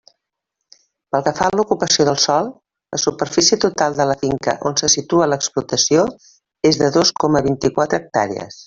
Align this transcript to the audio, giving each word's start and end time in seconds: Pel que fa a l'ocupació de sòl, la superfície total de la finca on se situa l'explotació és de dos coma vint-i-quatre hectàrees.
Pel 1.15 1.25
que 1.27 1.33
fa 1.39 1.49
a 1.49 1.53
l'ocupació 1.59 2.05
de 2.07 2.15
sòl, 2.23 2.49
la 2.95 3.01
superfície 3.03 3.61
total 3.67 3.99
de 4.01 4.09
la 4.13 4.17
finca 4.25 4.57
on 4.71 4.81
se 4.83 4.93
situa 4.97 5.29
l'explotació 5.33 6.11
és 6.73 6.85
de 6.85 6.95
dos 6.99 7.17
coma 7.25 7.49
vint-i-quatre 7.51 8.03
hectàrees. 8.05 8.59